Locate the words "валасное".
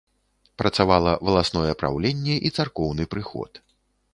1.29-1.73